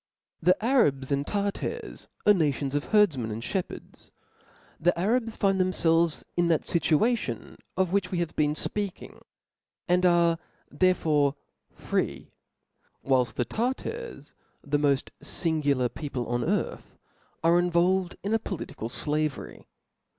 [0.43, 4.09] 'T^'H E Arabs and Tartars are nations of herdf ■■' men and (hepherds.
[4.79, 9.21] The Arabs find them fclves in that fituation, of which we have been fpeaking,
[9.87, 10.39] and are
[10.71, 11.35] therefore
[11.71, 12.31] free:
[13.05, 14.33] whilft the Tar tars
[14.63, 16.97] (the moft fingular people on earth)
[17.43, 19.67] are in volved in a political flavery.